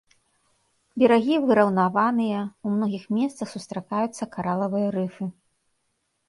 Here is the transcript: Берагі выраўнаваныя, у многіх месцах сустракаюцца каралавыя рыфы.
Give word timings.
Берагі 1.01 1.35
выраўнаваныя, 1.49 2.39
у 2.69 2.71
многіх 2.77 3.03
месцах 3.19 3.47
сустракаюцца 3.53 4.23
каралавыя 4.39 4.87
рыфы. 4.97 5.25